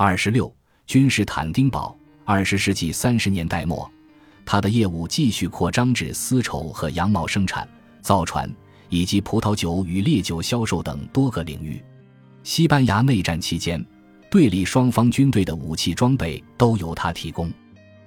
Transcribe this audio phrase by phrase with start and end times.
[0.00, 0.54] 二十六，
[0.86, 1.92] 君士坦丁堡。
[2.24, 3.90] 二十世纪三十年代末，
[4.46, 7.68] 他的业务继续扩张至丝绸和羊毛生产、
[8.00, 8.48] 造船
[8.90, 11.82] 以及葡萄酒与烈酒销售等多个领域。
[12.44, 13.84] 西班牙内战期间，
[14.30, 17.52] 对立双方军队的武器装备都由他提供。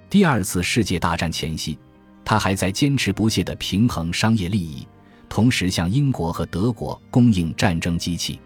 [0.08, 1.78] 第二次世界大战前夕，
[2.24, 4.88] 他还在坚持不懈地平衡商业利益，
[5.28, 8.40] 同时向英国和德国供应战争机器。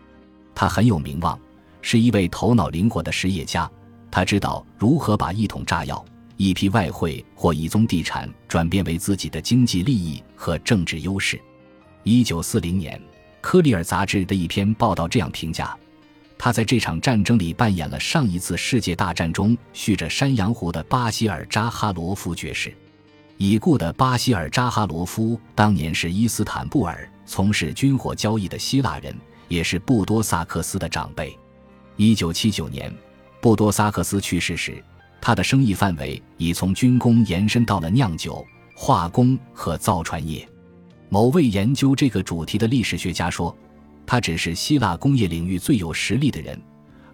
[0.53, 1.39] 他很有名望，
[1.89, 3.71] 是一位头脑灵活的实业家。
[4.11, 6.05] 他知道如何把一桶炸药、
[6.37, 11.41] 一批外汇或一宗地产转变为自己的经济利益和政治优势。
[12.03, 12.99] 一九四零年，
[13.41, 15.77] 《科里尔》杂志的一篇报道这样评价：
[16.37, 22.77] 他在这场战争里扮演了上一次世界大战中蓄着山羊胡的巴西尔扎哈罗夫爵士。
[23.37, 29.15] 已故的巴西尔扎哈罗夫当年是伊斯坦布尔从事军火交易的希腊人，
[29.47, 31.39] 也是布多萨克斯的长辈。
[31.97, 32.93] 一九七九年，
[33.41, 34.83] 布多萨克斯去世时，
[35.21, 38.45] 他的生意范围已从军工延伸到了酿酒、
[38.75, 40.47] 化工和造船业。
[41.09, 43.57] 某位研究这个主题的历史学家说
[44.05, 46.61] ：“他只是希腊工业领域最有实力的人，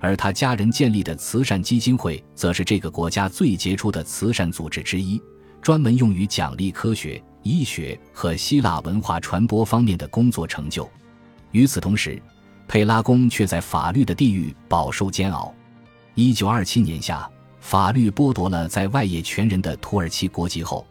[0.00, 5.20] 而他家人建立的慈善基金会则是这个国家最杰出的慈善组织之一。”
[5.62, 10.90] 专门用于奖励科学、医学和希腊文化传播方面的工作成就。
[11.52, 12.20] 与此同时，
[12.66, 15.52] 佩拉宫却在法律的地狱饱受煎熬。
[16.14, 17.28] 一九二七年夏，
[17.60, 20.86] 法律剥夺了在外野权人的土耳其国籍后，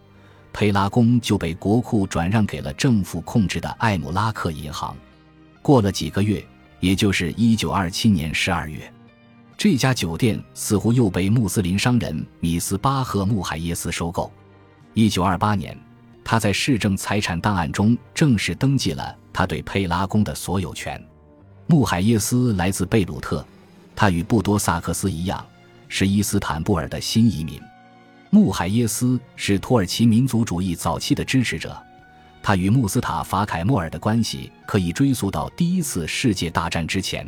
[0.53, 4.95] 佩拉宫就被国库转让给了政府控制的艾姆拉克银行。
[5.61, 6.44] 过了几个月，
[6.80, 8.91] 也就是一九二七年十二月，
[9.58, 14.31] 这家酒店似乎又被穆斯林商人米斯巴赫·穆海耶斯收购。
[14.94, 15.78] 一九二八年，
[16.23, 21.02] 他在市政财产档案中正式登记了他对佩拉宫的所有权。
[21.72, 23.45] 穆海耶斯来自贝鲁特，
[23.95, 25.41] 他与布多萨克斯一样，
[25.88, 27.61] 是伊斯坦布尔的新移民。
[28.30, 31.81] 穆海耶斯是土耳其民族主义早期的支持者，
[32.44, 37.25] 他与穆斯塔法凯莫尔的关系可以追溯到第一次世界大战之前。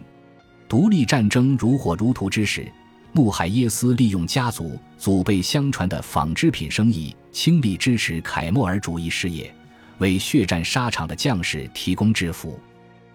[0.68, 2.70] 独立战争如火如荼之时。
[3.14, 9.56] 穆海耶斯利用家族祖辈相传的纺织品生意，倾力支持凯莫尔主义事业，
[10.00, 12.60] 为血战沙场的将士提供制服。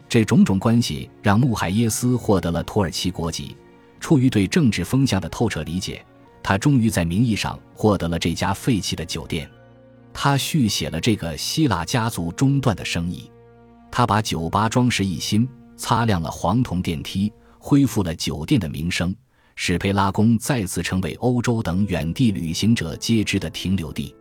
[0.08, 3.56] 这种种关系让穆海耶斯获得了土耳其国籍。
[4.00, 6.04] 出于对政治风向的透彻理解，
[6.42, 9.50] 他终于在名义上获得了这家废弃的酒店。
[10.12, 13.30] 他续写了这个希腊家族中断的生意。
[13.91, 19.14] 他把酒吧装饰一新，擦亮了黄铜电梯，恢复了酒店的名声。
[19.60, 24.14] 使佩拉宫再次成为欧洲等远地旅行者皆知的停留地，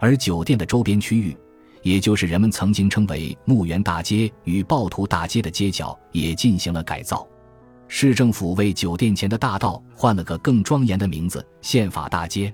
[0.00, 1.36] 而酒店的周边区域，
[1.82, 7.26] 也就是人们曾经称为墓园大街与暴徒大街的街角，也进行了改造。
[7.88, 12.52] 市政府为酒店前的大道换了个更庄严的名字——宪法大街。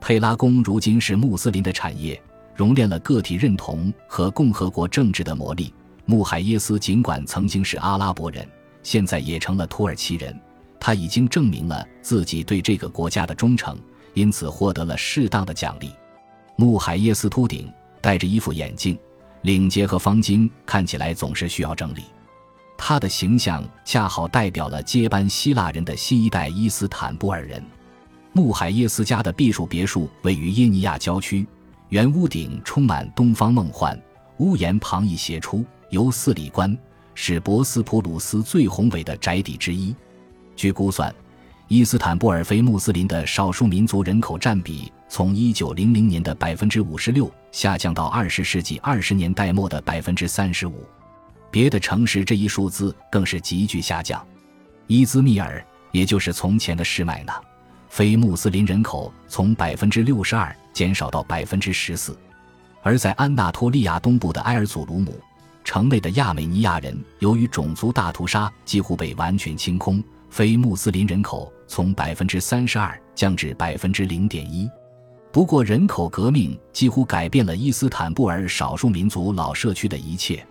[0.00, 2.18] 佩拉宫如今是穆斯林的产业，
[2.54, 5.74] 熔炼了个体认同和共和国政治的魔力。
[6.06, 8.48] 穆海耶斯尽管曾经是阿拉伯人，
[8.82, 10.34] 现在也成了土耳其人。
[10.80, 13.78] 他已经证明了自己对这个国家的忠诚，
[14.14, 15.90] 因此获得了适当的奖励。
[16.56, 17.70] 穆海耶斯秃顶，
[18.00, 18.98] 戴着一副眼镜，
[19.42, 22.02] 领结和方巾看起来总是需要整理。
[22.76, 27.62] 他的形象恰好代表了接班希腊人的新一代伊斯坦布尔人。
[28.32, 31.46] 穆海耶斯家的避暑别墅位于耶尼亚郊区，
[31.88, 34.00] 原屋顶充满东方梦幻，
[34.38, 36.74] 屋檐旁一斜出，由四里观，
[37.14, 39.94] 是博斯普鲁斯最宏伟的宅邸之一。
[40.56, 41.14] 据估算，
[41.68, 50.86] 伊斯坦布尔非穆斯林的少数民族人口占比从1900年的百分之五十六下降到20世纪20年代末的百分之三十五。
[51.50, 54.24] 别的城市这一数字更是急剧下降。
[54.86, 57.34] 伊兹密尔，也就是从前的士麦那，
[57.88, 62.16] 非穆斯林人口从百分之六十二减少到百分之十四。
[62.80, 65.20] 而在安纳托利亚东部的埃尔祖鲁姆，
[65.64, 70.00] 城内的亚美尼亚人由于种族大屠杀几乎被完全清空。
[70.30, 74.70] 非穆斯林人口从百分之三十二降至百分之零点一，
[75.32, 80.44] 不过人口革命几乎改变了伊斯坦布尔少数民族老社区的一切。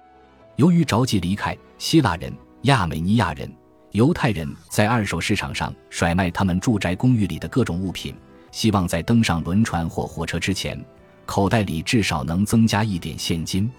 [0.56, 3.52] 由于着急离开，希腊人、亚美尼亚人、
[3.92, 8.16] 犹太人在二手市场上甩卖他们住宅公寓里的各种物品，
[8.52, 10.82] 希望在登上轮船或火车之前，
[11.26, 13.70] 口袋里至少能增加一点现金。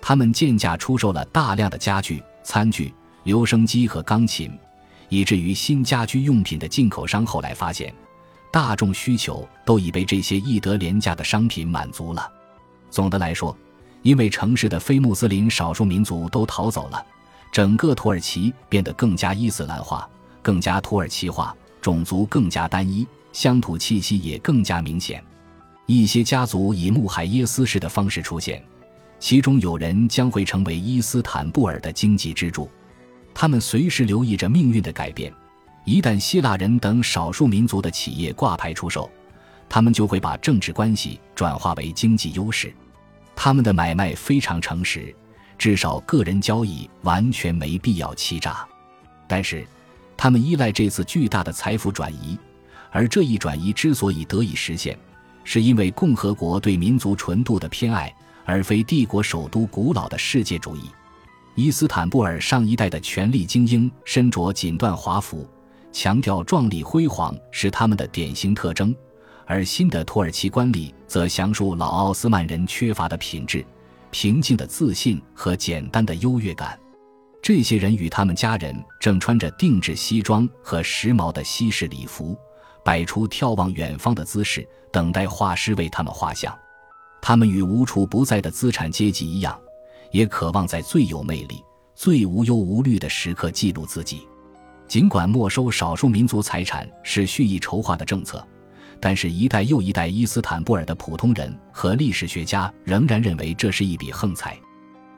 [0.00, 2.94] 他们贱价出售了大量的家具、餐具、
[3.24, 4.50] 留声机和钢琴。
[5.08, 7.94] 以至于新家居用品的进口商后来发现，
[8.56, 12.26] 大众需求都已被这些易得廉价的商品满足了。
[12.88, 13.54] 总的来说，
[14.00, 17.04] 因为城市的非穆斯林少数民族都逃走了，
[17.52, 20.08] 整个土耳其变得更加伊斯兰化、
[20.40, 25.22] 更加土耳其化，种族更加单一，乡土气息也更加明显。
[25.84, 28.64] 一些家族以穆海耶斯式的方式出现，
[29.20, 32.70] 其中有人将会成为伊斯坦布尔的经济支柱。
[33.34, 35.30] 他们随时留意着命运的改变。
[35.86, 39.08] 一旦希腊人等少数民族的企业挂牌出售，
[39.68, 42.74] 他们就会把政治关系转化为经济优势。
[43.36, 45.14] 他们的买卖非常诚实，
[45.56, 48.66] 至少个人交易完全没必要欺诈。
[49.28, 49.64] 但是，
[50.16, 52.36] 他们依赖这次巨大的财富转移，
[52.90, 54.98] 而这一转移之所以得以实现，
[55.44, 58.12] 是因为共和国对民族纯度的偏爱，
[58.44, 60.90] 而非帝国首都古老的世界主义。
[61.54, 65.48] 伊斯坦布尔上一代的权力精英身着锦缎华服。
[65.92, 68.94] 强调壮丽辉煌是他们的典型特征，
[69.46, 73.64] 而新的土耳其官吏则详述老奥斯曼人缺乏的品质：
[74.10, 76.78] 平静的自信和简单的优越感。
[77.42, 82.36] 这些人与他们家人正穿着定制西装和时髦的西式礼服，
[82.84, 86.52] 摆出眺望远方的姿势，等待画师为他们画像。
[87.22, 89.58] 他们与无处不在的资产阶级一样，
[90.10, 91.62] 也渴望在最有魅力、
[91.94, 94.26] 最无忧无虑的时刻记录自己。
[94.88, 98.46] 尽管没收少数民族财产是蓄意筹划的政策，
[99.00, 104.56] 但是一代又一代伊斯坦布尔的普通人和历史学家仍然认为这是一笔横财。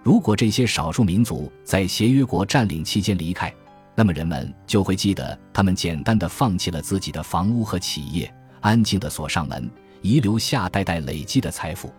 [0.03, 3.53] 如果这些少数民族在协约国占领期间离开，
[3.94, 9.69] 那么人们就会记得他们简单的放弃了自己的房屋和企业，安静的锁上门，
[10.00, 11.93] 遗留下代代累积的财富。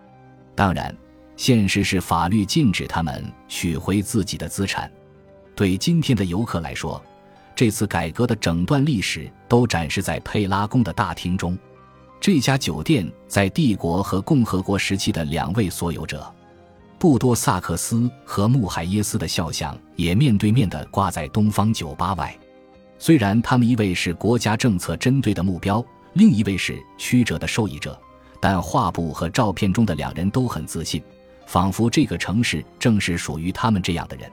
[0.56, 0.94] 当然，
[1.36, 4.90] 现实是法律禁止他们取回自己的资产。
[5.54, 7.00] 对今天的游客来说，
[7.60, 11.58] 这次改革的整段历史都展示在佩拉宫的大厅中。
[12.18, 16.34] 这家酒店在帝国和共和国时期的两位所有者
[16.98, 22.34] 布多萨克斯和穆海耶斯的肖像也面对面地挂在东方酒吧外。
[22.98, 25.84] 虽然他们一位是国家政策针对的目标，
[26.14, 27.94] 另一位是曲折的受益者，
[28.40, 31.02] 但画布和照片中的两人都很自信，
[31.44, 34.32] 仿佛这个城市正是属于他们这样的人。